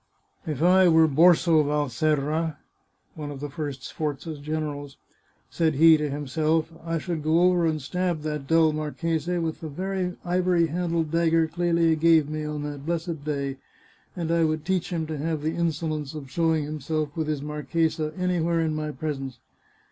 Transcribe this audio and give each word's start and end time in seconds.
"If 0.51 0.63
I 0.63 0.87
were 0.87 1.07
Borso 1.07 1.63
Valserra" 1.63 2.57
(one 3.13 3.29
of 3.29 3.39
the 3.39 3.51
first 3.51 3.83
Sforza's 3.83 4.39
generals), 4.39 4.97
said 5.51 5.75
he 5.75 5.95
to 5.95 6.09
himself," 6.09 6.73
I 6.83 6.97
should 6.97 7.21
go 7.21 7.39
over 7.41 7.67
and 7.67 7.79
stab 7.79 8.21
that 8.21 8.47
dull 8.47 8.73
marchese, 8.73 9.37
with 9.37 9.59
the 9.59 9.69
very 9.69 10.15
ivory 10.25 10.65
handled 10.65 11.11
dagger 11.11 11.47
Clelia 11.47 11.95
gave 11.97 12.27
me 12.31 12.43
on 12.43 12.63
that 12.63 12.83
blessed 12.83 13.23
day, 13.23 13.57
and 14.15 14.31
I 14.31 14.43
would 14.43 14.65
teach 14.65 14.89
him 14.91 15.05
to 15.05 15.19
have 15.19 15.43
the 15.43 15.53
insolence 15.53 16.15
of 16.15 16.31
showing 16.31 16.63
himself 16.63 17.15
with 17.15 17.27
his 17.27 17.43
marchesa 17.43 18.11
any 18.17 18.39
where 18.41 18.59
in 18.59 18.73
my 18.73 18.89
presence." 18.89 19.37